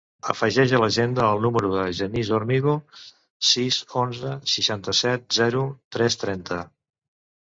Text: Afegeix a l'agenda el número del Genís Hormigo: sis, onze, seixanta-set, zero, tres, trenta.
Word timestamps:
Afegeix 0.31 0.71
a 0.75 0.77
l'agenda 0.83 1.25
el 1.33 1.41
número 1.45 1.69
del 1.73 1.91
Genís 1.97 2.31
Hormigo: 2.37 2.71
sis, 3.51 3.77
onze, 4.03 4.33
seixanta-set, 4.53 5.27
zero, 5.41 5.61
tres, 5.97 6.17
trenta. 6.25 6.61